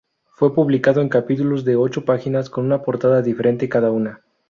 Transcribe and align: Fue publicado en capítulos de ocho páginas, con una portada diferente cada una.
Fue 0.31 0.55
publicado 0.55 0.99
en 1.01 1.09
capítulos 1.09 1.63
de 1.63 1.75
ocho 1.75 2.05
páginas, 2.05 2.49
con 2.49 2.65
una 2.65 2.81
portada 2.81 3.21
diferente 3.21 3.69
cada 3.69 3.91
una. 3.91 4.23